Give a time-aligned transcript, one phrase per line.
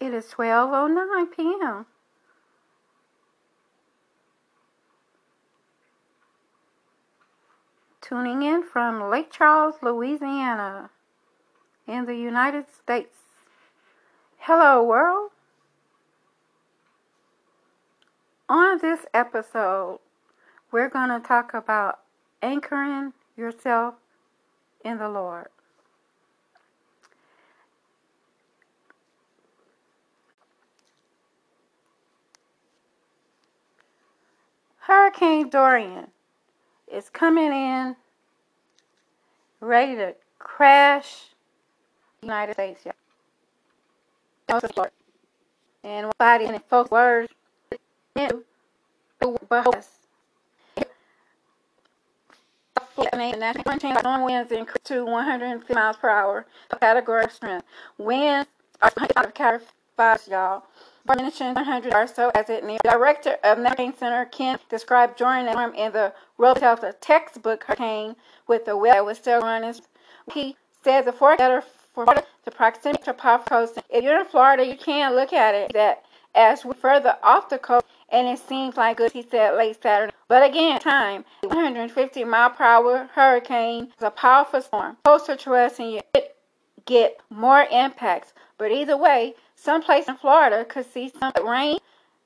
[0.00, 1.84] It is 12:09 p.m.
[8.00, 10.88] Tuning in from Lake Charles, Louisiana,
[11.86, 13.18] in the United States.
[14.38, 15.32] Hello, world.
[18.48, 20.00] On this episode,
[20.72, 22.00] we're going to talk about
[22.40, 23.96] anchoring yourself
[24.82, 25.48] in the Lord.
[34.80, 36.08] Hurricane Dorian
[36.92, 37.96] is coming in
[39.60, 41.26] ready to crash
[42.20, 42.84] the United States.
[45.82, 47.32] And body and folks words
[53.40, 56.46] national strong winds increase to 150 miles per hour.
[56.80, 57.66] Category of strength.
[57.98, 58.48] Winds
[58.82, 59.34] are of
[60.00, 60.62] five, y'all.
[61.04, 62.78] Mentioned 100 or so as it near.
[62.82, 68.64] Director of Hurricane Center Ken described during the storm in the Roosevelt textbook hurricane with
[68.64, 69.74] the weather that was still running.
[70.32, 72.06] He said the forecast for
[72.46, 73.78] the proximity to powerful coast.
[73.90, 76.02] If you're in Florida, you can look at it that
[76.34, 79.12] as we further off the coast, and it seems like good.
[79.12, 80.14] He said late Saturday.
[80.28, 85.78] But again, time 150 mile per hour hurricane is a powerful storm closer to us,
[85.78, 86.00] and you
[86.86, 88.32] get more impacts.
[88.56, 91.78] But either way, some place in Florida could see some rain,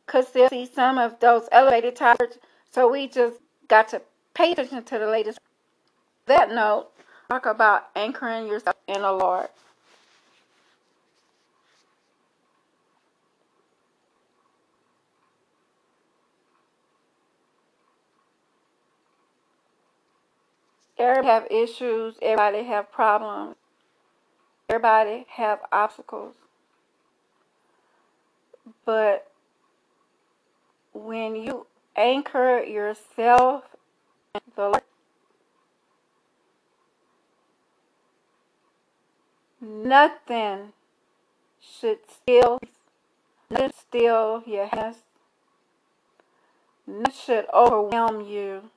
[0.07, 2.39] could still see some of those elevated towers.
[2.71, 4.03] So we just got to
[4.35, 5.41] pay attention to the latest.
[6.27, 6.91] That note,
[7.29, 9.49] talk about anchoring yourself in the Lord.
[20.97, 23.57] Everybody have issues, everybody have problems,
[24.69, 26.37] everybody have obstacles.
[28.85, 29.31] But
[30.93, 33.65] when you anchor yourself
[34.35, 34.83] in the Lord,
[39.61, 40.73] nothing
[41.61, 42.59] should steal,
[43.51, 44.99] nothing steal your happiness,
[46.87, 48.71] nothing should overwhelm you,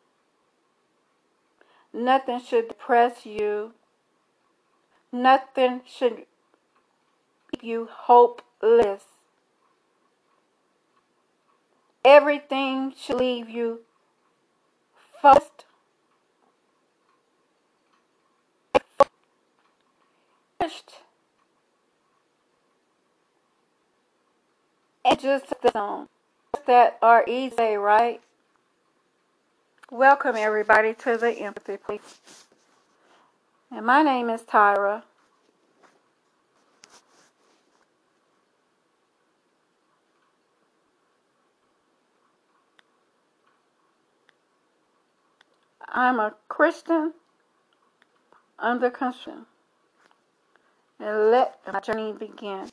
[1.92, 3.74] nothing should depress you,
[5.12, 6.26] nothing should
[7.52, 9.04] keep you hopeless.
[12.08, 13.82] Everything should leave you
[15.22, 15.66] focused.
[25.04, 26.08] And just the song
[26.66, 28.22] that are easy, right?
[29.92, 32.22] Welcome everybody to the empathy place.
[33.70, 35.04] And my name is Tyra.
[45.90, 47.14] I'm a Christian
[48.60, 49.46] under construction.
[51.00, 52.70] And let my journey begin.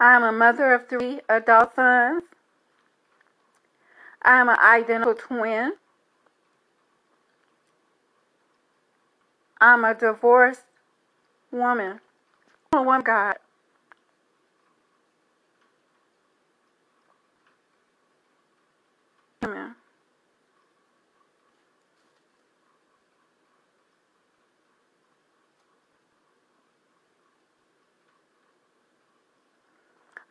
[0.00, 2.24] I'm a mother of three adult sons.
[4.22, 5.74] I'm an identical twin.
[9.60, 10.64] I'm a divorced
[11.52, 12.00] woman.
[12.72, 13.36] I'm a woman God.
[19.44, 19.74] Amen.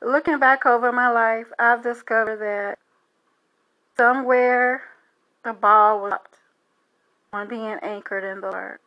[0.01, 2.79] Looking back over my life, I've discovered that
[3.97, 4.83] somewhere
[5.43, 6.19] the ball was
[7.33, 8.79] on being anchored in the Lord.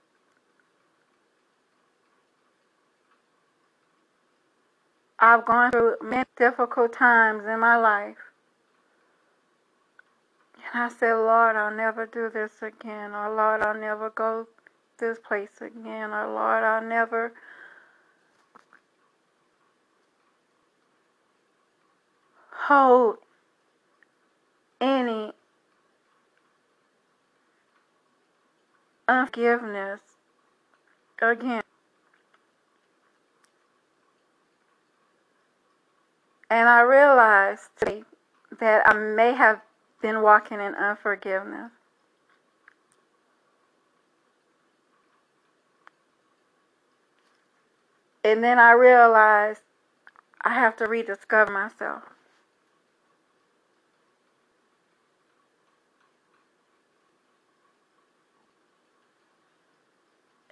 [5.18, 8.16] I've gone through many difficult times in my life.
[10.72, 13.12] And I said, Lord, I'll never do this again.
[13.14, 14.48] Or Lord, I'll never go
[14.98, 16.10] this place again.
[16.12, 17.34] Or Lord, I'll never
[22.66, 23.16] hold
[24.80, 25.32] any
[29.08, 30.00] unforgiveness
[31.20, 31.62] again.
[36.50, 38.04] And I realized today
[38.60, 39.60] that I may have
[40.00, 41.72] been walking in unforgiveness.
[48.24, 49.62] And then I realized
[50.44, 52.11] I have to rediscover myself.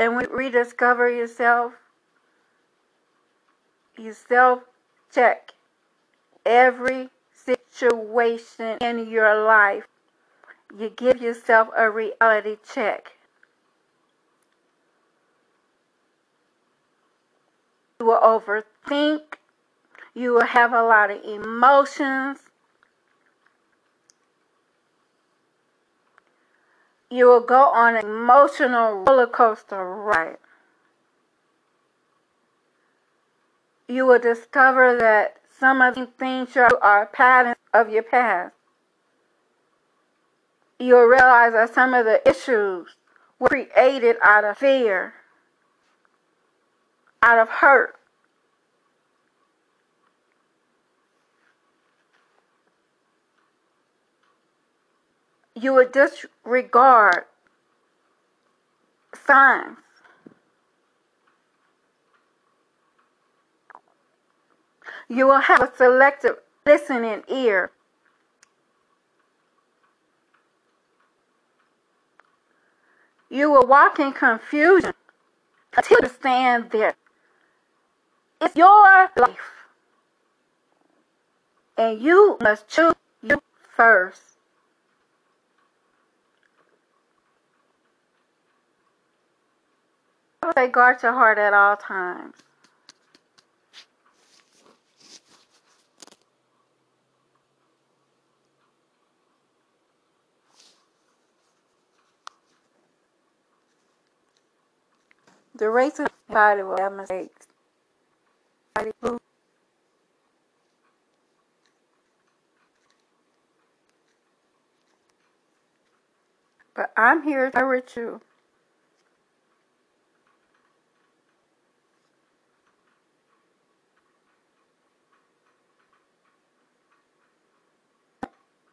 [0.01, 1.75] And rediscover yourself,
[3.99, 4.63] you self
[5.13, 5.53] check
[6.47, 9.85] every situation in your life.
[10.77, 13.19] You give yourself a reality check.
[17.99, 19.35] You will overthink.
[20.15, 22.39] You will have a lot of emotions.
[27.11, 30.39] You will go on an emotional roller coaster ride.
[33.89, 38.55] You will discover that some of the things you are patterns of your past.
[40.79, 42.95] You'll realize that some of the issues
[43.41, 45.15] were created out of fear,
[47.23, 48.00] out of hurt.
[55.61, 57.25] You would disregard
[59.27, 59.77] signs.
[65.07, 67.73] You will have a selective listening ear.
[73.29, 74.95] You will walk in confusion
[75.77, 76.95] until you stand there.
[78.41, 79.67] It's your life.
[81.77, 83.43] And you must choose you
[83.77, 84.40] first.
[90.57, 92.35] Say guard your heart at all times.
[105.55, 107.47] The race of body will have mistakes.
[116.75, 118.23] But I'm here to encourage you.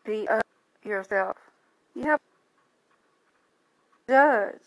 [0.07, 0.25] Be
[0.86, 1.36] yourself.
[1.94, 2.21] You have
[4.07, 4.62] to judge.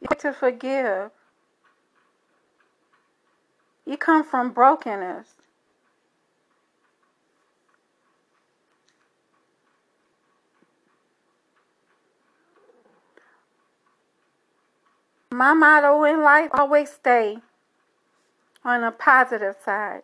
[0.00, 1.10] You have to forgive.
[3.84, 5.28] You come from brokenness.
[15.30, 17.38] My motto in life always stay
[18.64, 20.02] on the positive side.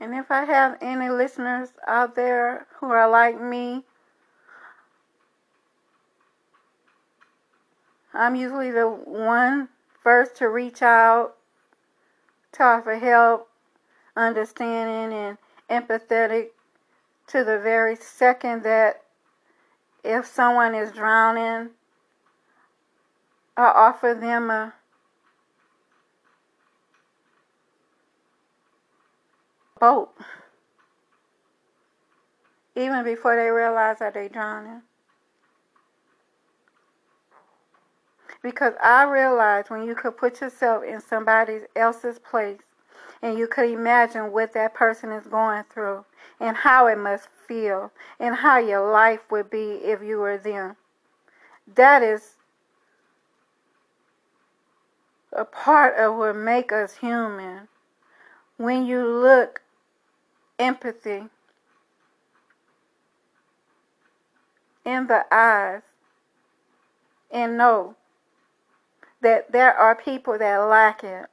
[0.00, 3.84] And if I have any listeners out there who are like me,
[8.14, 9.68] I'm usually the one
[10.02, 11.36] first to reach out
[12.52, 13.48] to offer help,
[14.16, 15.38] understanding, and
[15.68, 16.48] empathetic
[17.28, 19.02] to the very second that
[20.02, 21.70] if someone is drowning,
[23.56, 24.72] I offer them a
[29.80, 30.10] boat.
[32.76, 34.82] Even before they realize that they're drowning.
[38.42, 42.60] Because I realize when you could put yourself in somebody else's place
[43.22, 46.04] and you could imagine what that person is going through
[46.38, 50.76] and how it must feel and how your life would be if you were them.
[51.74, 52.36] That is
[55.32, 57.68] a part of what make us human.
[58.56, 59.60] When you look
[60.60, 61.24] empathy
[64.84, 65.82] in the eyes
[67.30, 67.96] and know
[69.22, 71.26] that there are people that lack it.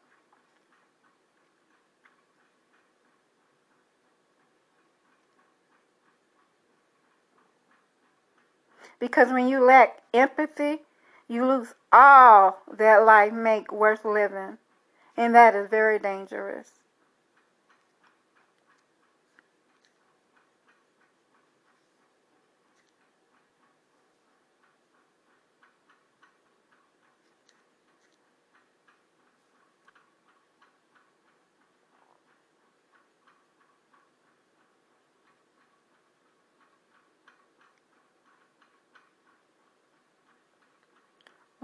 [8.99, 10.79] Because when you lack empathy,
[11.27, 14.57] you lose all that life make worth living.
[15.15, 16.76] And that is very dangerous.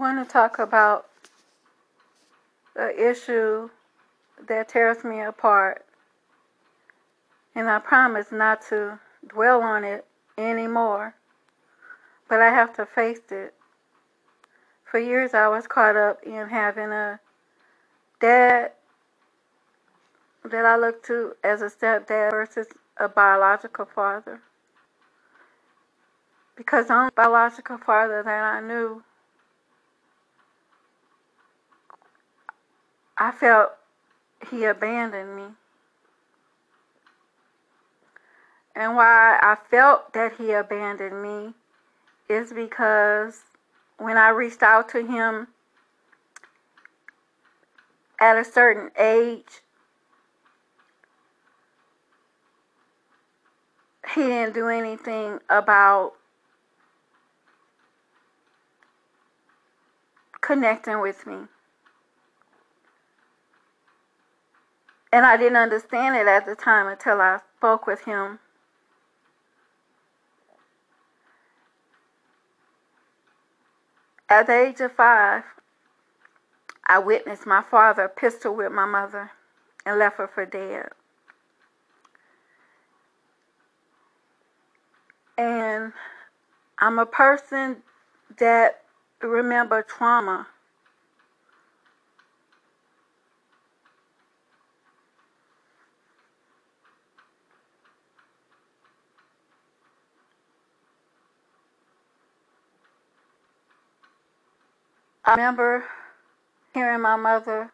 [0.04, 1.06] Want to talk about
[2.76, 3.70] the issue
[4.48, 5.84] that tears me apart.
[7.54, 10.06] And I promise not to dwell on it
[10.38, 11.16] anymore.
[12.28, 13.54] But I have to face it
[14.84, 17.20] For years, I was caught up in having a
[18.20, 18.72] dad
[20.44, 22.68] that I looked to as a stepdad versus
[22.98, 24.42] a biological father.
[26.56, 29.02] Because the only biological father that I knew,
[33.16, 33.72] I felt
[34.50, 35.44] he abandoned me.
[38.74, 41.54] And why I felt that he abandoned me
[42.28, 43.42] is because
[43.98, 45.48] when I reached out to him
[48.20, 49.62] at a certain age,
[54.14, 56.14] he didn't do anything about
[60.40, 61.36] connecting with me.
[65.14, 68.40] And I didn't understand it at the time until I spoke with him.
[74.28, 75.44] At the age of five,
[76.88, 79.30] I witnessed my father pistol whip my mother
[79.86, 80.88] and left her for dead.
[85.38, 85.92] And
[86.80, 87.84] I'm a person
[88.38, 88.82] that
[89.22, 90.48] remember trauma.
[105.26, 105.84] I remember
[106.74, 107.70] hearing my mother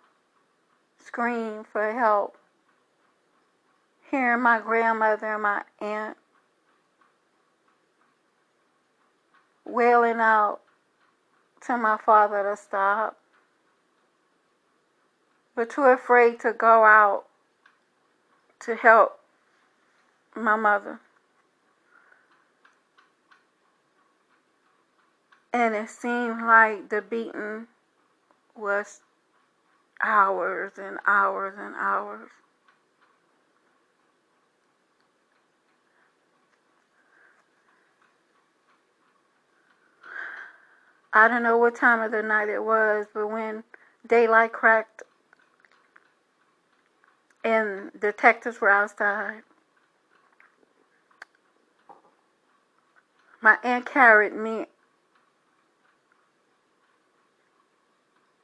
[1.04, 2.36] scream for help,
[4.08, 6.16] hearing my grandmother and my aunt
[9.64, 10.60] wailing out
[11.66, 13.18] to my father to stop,
[15.56, 17.24] but too afraid to go out
[18.60, 19.18] to help
[20.36, 21.00] my mother.
[25.52, 27.66] And it seemed like the beating
[28.56, 29.00] was
[30.02, 32.30] hours and hours and hours.
[41.12, 43.64] I don't know what time of the night it was, but when
[44.06, 45.02] daylight cracked
[47.42, 49.42] and detectives were outside,
[53.40, 54.66] my aunt carried me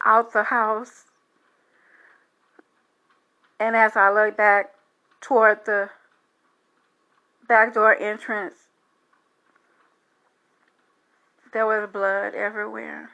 [0.07, 1.05] out the house.
[3.59, 4.73] And as I looked back
[5.21, 5.91] toward the
[7.49, 8.55] back door entrance,
[11.53, 13.11] there was blood everywhere.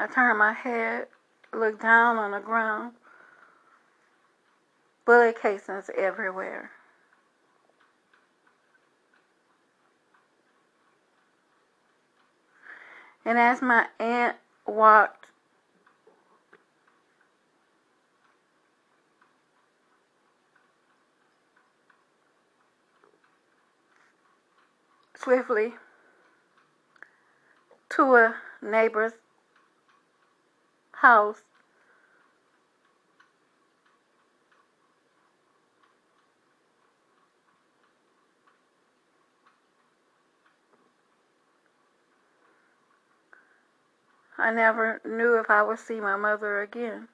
[0.00, 1.08] I turned my head,
[1.52, 2.94] looked down on the ground,
[5.04, 6.70] bullet casings everywhere.
[13.26, 15.26] And as my aunt walked
[25.14, 25.74] swiftly
[27.90, 29.12] to a neighbor's
[31.00, 31.42] house.
[44.38, 47.08] I never knew if I would see my mother again.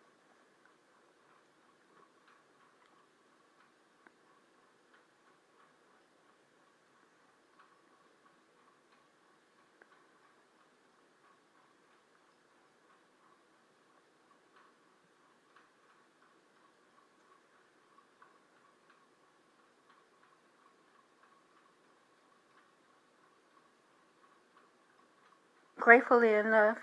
[25.87, 26.79] Gratefully enough,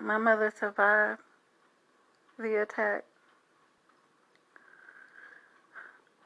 [0.00, 1.20] my mother survived
[2.36, 3.04] the attack.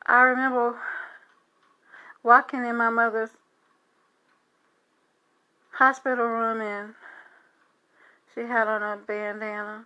[0.06, 0.78] I remember
[2.22, 3.32] walking in my mother's
[5.72, 6.94] hospital room and
[8.34, 9.84] she had on a bandana.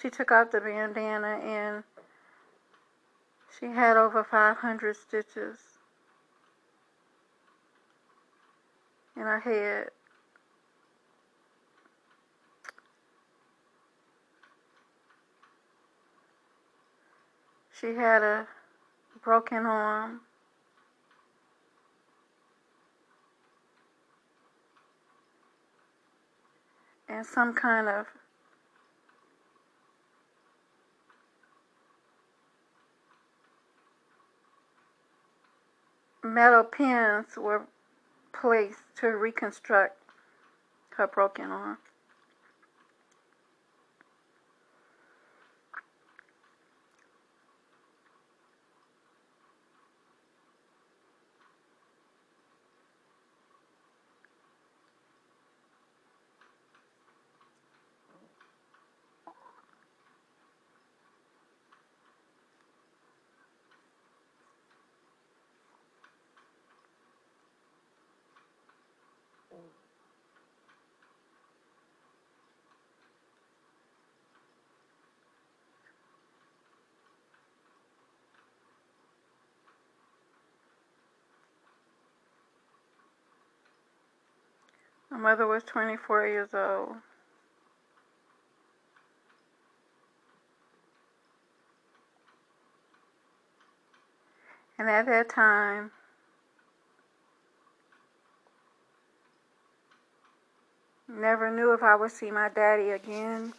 [0.00, 1.84] She took off the bandana and
[3.60, 5.58] she had over 500 stitches
[9.14, 9.90] in her head.
[17.82, 18.46] She had a
[19.24, 20.20] broken arm.
[27.08, 28.06] And some kind of
[36.22, 37.66] metal pins were
[38.32, 39.96] placed to reconstruct
[40.90, 41.78] her broken arm.
[85.12, 86.96] My mother was 24 years old.
[94.78, 95.90] And at that time,
[101.06, 103.52] never knew if I would see my daddy again.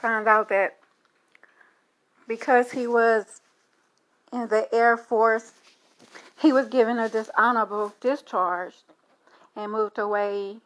[0.00, 0.76] Found out that
[2.28, 3.40] because he was
[4.30, 5.52] in the Air Force
[6.40, 8.76] he was given a dishonorable discharge
[9.54, 10.58] and moved away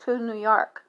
[0.00, 0.84] to New York.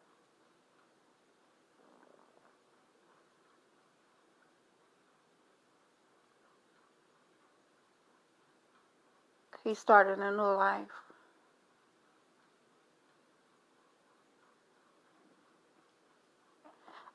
[9.63, 10.87] He started a new life.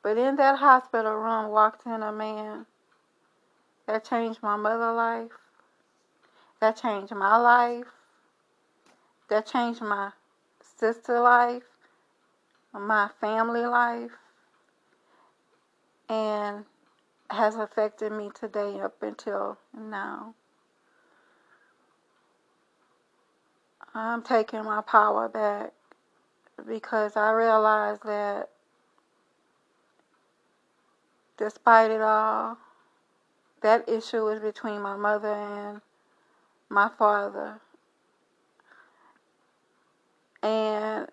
[0.03, 2.65] But in that hospital room walked in a man
[3.87, 5.48] that changed my mother's life
[6.61, 7.87] that changed my life.
[9.31, 10.13] That changed my
[10.79, 11.65] sister life,
[12.73, 14.13] my family life,
[16.09, 16.65] and
[17.31, 20.35] has affected me today up until now.
[23.95, 25.73] I'm taking my power back
[26.67, 28.51] because I realize that
[31.37, 32.59] despite it all,
[33.63, 35.81] that issue was between my mother and
[36.71, 37.61] my father.
[40.43, 41.09] And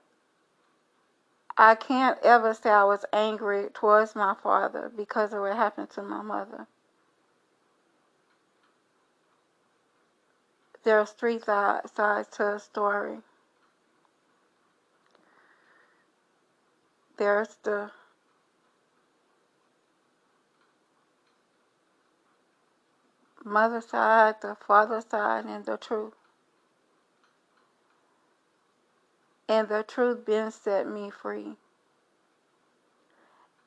[1.58, 6.02] I can't ever say I was angry towards my father because of what happened to
[6.02, 6.68] my mother.
[10.84, 11.91] There's three sides
[12.38, 13.18] to a story.
[17.18, 17.91] There's the
[23.46, 26.14] mother side, the father side, and the truth.
[29.48, 31.56] And the truth then set me free.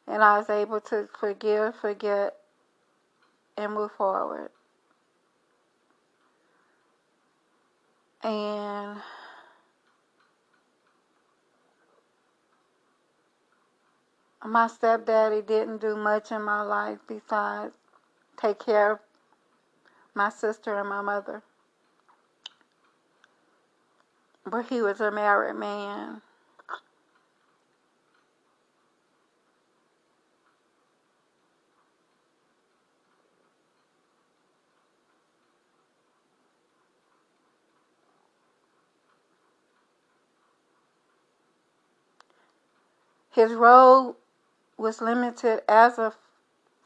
[0.06, 2.36] And I was able to forgive, forget,
[3.56, 4.50] and move forward.
[8.22, 9.00] And
[14.44, 17.72] my stepdaddy didn't do much in my life besides
[18.40, 18.98] take care of
[20.18, 21.42] my sister and my mother.
[24.44, 26.22] But he was a married man.
[43.30, 44.16] His role
[44.76, 46.12] was limited as a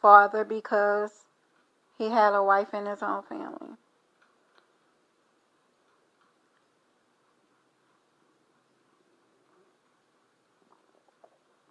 [0.01, 1.25] father because
[2.03, 3.77] he had a wife and his own family.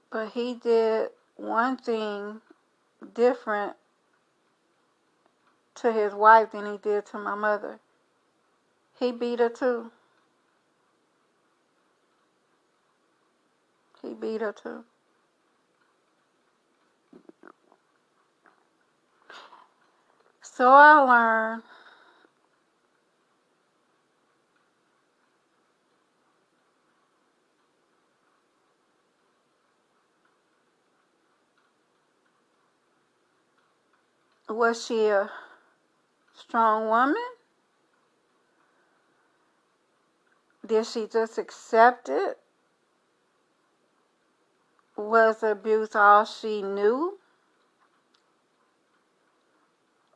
[0.10, 2.40] But he did one thing
[3.14, 3.74] different
[5.76, 7.80] to his wife than he did to my mother.
[8.98, 9.92] He beat her too.
[14.02, 14.86] He beat her too.
[20.54, 21.64] So I learned
[34.50, 35.32] was she a
[36.36, 37.16] strong woman?
[40.66, 42.38] Did she just accept it?
[44.98, 47.21] Was abuse all she knew?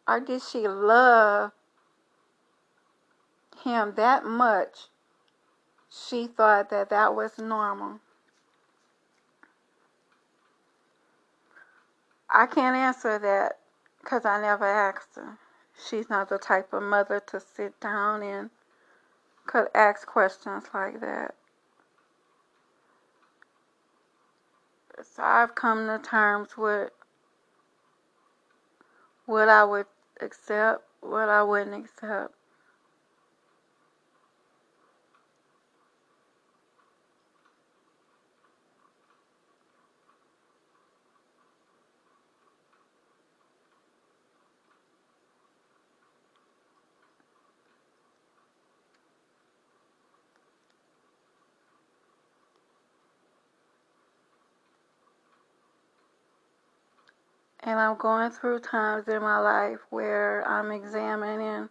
[0.08, 1.52] Or did she love
[3.64, 4.90] him that much?
[5.96, 8.00] she thought that that was normal.
[12.30, 13.60] I can't answer that
[14.02, 15.38] because I never asked her.
[15.88, 18.50] She's not the type of mother to sit down and
[19.46, 21.36] could ask questions like that.
[25.04, 26.92] So I've come to terms with
[29.26, 29.88] what I would
[30.22, 32.34] accept, what I wouldn't accept.
[57.66, 61.68] And I'm going through times in my life where I'm examining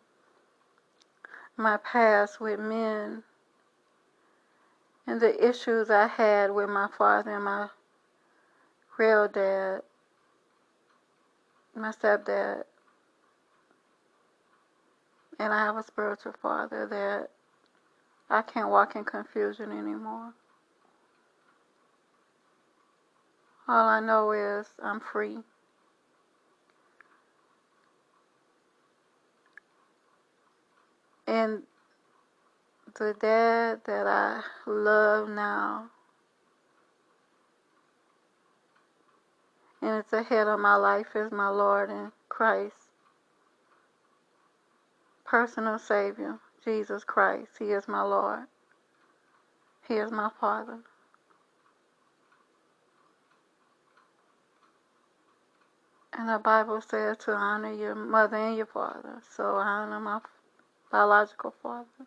[1.57, 3.23] my past with men
[5.07, 7.69] and the issues I had with my father and my
[8.99, 9.83] real dad,
[11.77, 12.65] my stepdad.
[15.39, 17.31] And I have a spiritual father that
[18.29, 20.33] I can't walk in confusion anymore.
[23.69, 25.39] All I know is I'm free.
[31.27, 31.63] And
[32.99, 35.91] the dad that I love now
[39.85, 42.89] and it's ahead of my life is my Lord and Christ,
[45.25, 47.51] personal Savior, Jesus Christ.
[47.59, 48.47] He is my Lord.
[49.87, 50.79] He is my Father.
[56.17, 59.21] And the Bible says to honor your mother and your father.
[59.37, 60.21] So I honor my
[60.95, 62.07] biological father.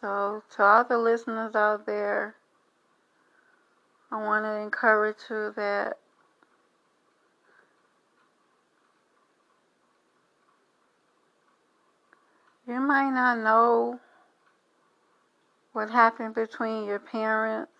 [0.00, 2.36] So, to all the listeners out there,
[4.10, 5.98] I want to encourage you that
[12.66, 14.00] you might not know
[15.72, 17.72] what happened between your parents.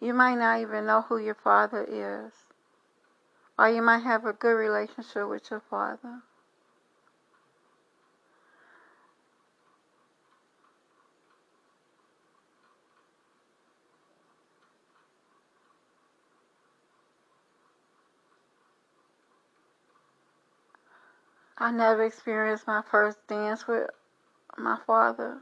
[0.00, 2.32] You might not even know who your father is.
[3.58, 6.22] Or you might have a good relationship with your father.
[21.56, 23.88] I never experienced my first dance with
[24.58, 25.38] my father.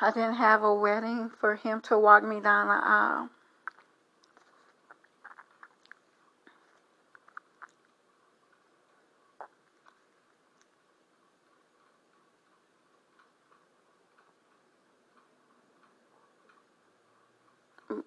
[0.00, 3.30] I didn't have a wedding for him to walk me down the aisle.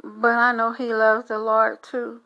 [0.03, 2.21] But I know he loves the Lord too.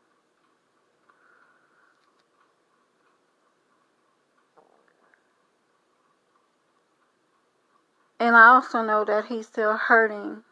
[8.20, 10.44] And I also know that he's still hurting.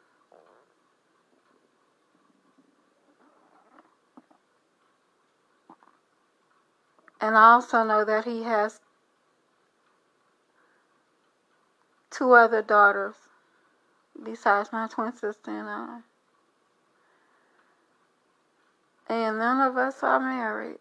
[7.19, 8.80] And I also know that he has
[12.12, 13.15] two other daughters
[14.23, 15.99] besides my twin sister and I.
[19.08, 20.80] And none of us are married.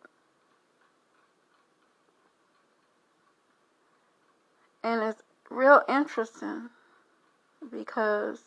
[4.82, 6.68] And it's real interesting
[7.74, 8.40] because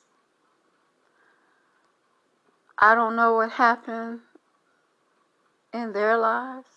[2.77, 4.21] I don't know what happened
[5.73, 6.67] in their lives.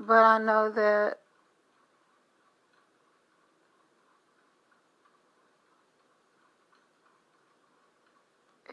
[0.00, 1.18] But I know that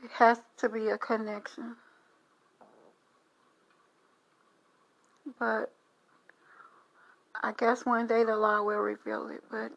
[0.03, 1.75] it has to be a connection.
[5.39, 5.71] But
[7.41, 9.71] I guess one day the law will reveal it, but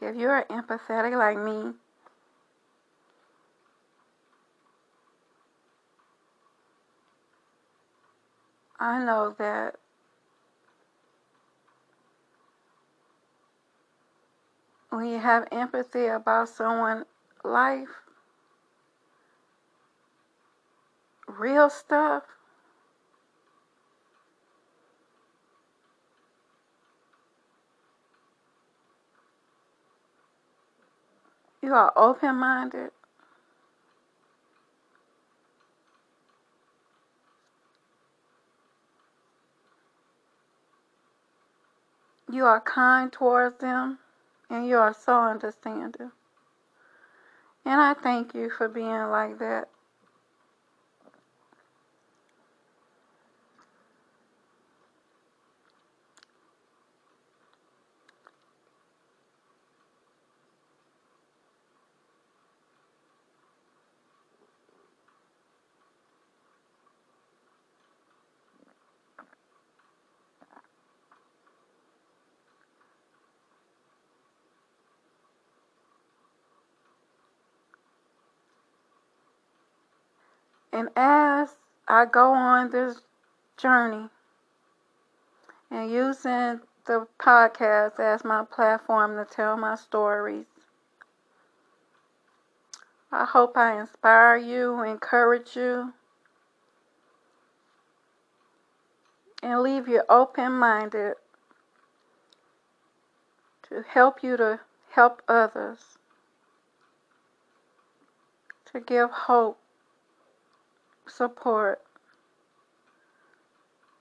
[0.00, 1.74] if you're empathetic like me,
[8.80, 9.76] I know that
[14.90, 17.04] when you have empathy about someone's
[17.44, 17.88] life,
[21.26, 22.24] real stuff,
[31.62, 32.90] you are open minded.
[42.30, 43.98] You are kind towards them
[44.50, 46.10] and you are so understanding.
[47.64, 49.68] And I thank you for being like that.
[80.76, 81.56] And as
[81.88, 83.00] I go on this
[83.56, 84.10] journey
[85.70, 90.44] and using the podcast as my platform to tell my stories,
[93.10, 95.94] I hope I inspire you, encourage you,
[99.42, 101.14] and leave you open minded
[103.70, 104.60] to help you to
[104.90, 105.96] help others,
[108.70, 109.58] to give hope
[111.08, 111.80] support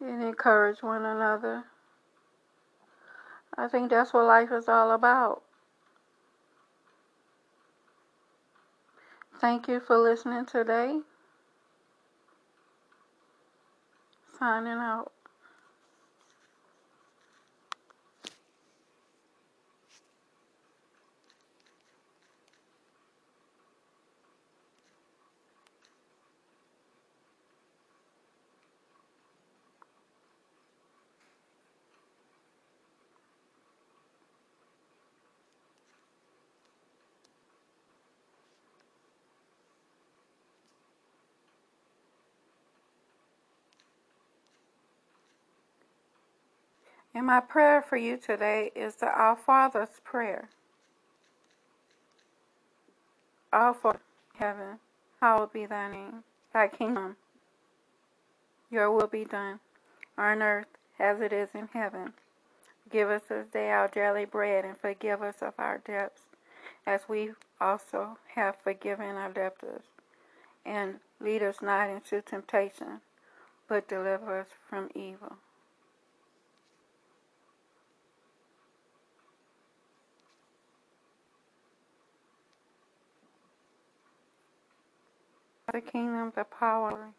[0.02, 1.64] and encourage one another.
[3.58, 5.44] I think that's what life is all about.
[9.40, 11.00] Thank you for listening today.
[14.40, 15.15] Signing out.
[47.16, 50.50] And my prayer for you today is the Our Father's Prayer.
[53.54, 54.00] Our Father
[54.38, 54.80] heaven,
[55.22, 56.24] hallowed be thy name.
[56.54, 57.16] Thy kingdom,
[58.70, 59.62] your will be done,
[60.18, 60.68] on earth
[61.00, 62.12] as it is in heaven.
[62.92, 66.24] Give us this day our daily bread, and forgive us of our debts,
[66.86, 69.84] as we also have forgiven our debtors.
[70.66, 73.00] And lead us not into temptation,
[73.70, 75.38] but deliver us from evil.
[85.76, 87.10] The kingdom, the power,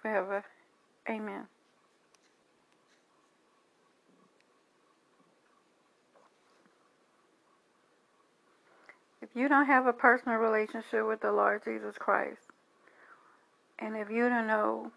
[0.00, 0.44] forever.
[1.10, 1.48] Amen.
[9.20, 12.38] If you don't have a personal relationship with the Lord Jesus Christ,
[13.80, 14.92] and if you don't know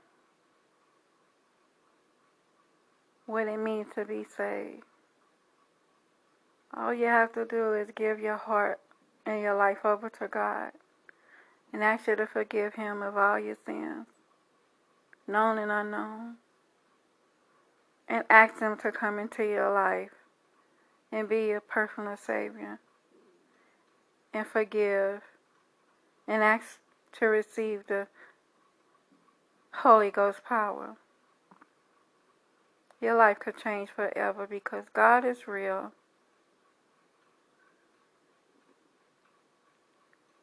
[3.26, 4.84] what it means to be saved,
[6.74, 8.80] all you have to do is give your heart
[9.26, 10.72] and your life over to God
[11.74, 14.08] and ask you to forgive Him of all your sins,
[15.28, 16.36] known and unknown.
[18.08, 20.12] And ask Him to come into your life
[21.12, 22.80] and be your personal Savior.
[24.34, 25.22] And forgive
[26.28, 26.80] and ask
[27.14, 28.08] to receive the
[29.76, 30.96] Holy Ghost power.
[33.02, 35.92] Your life could change forever because God is real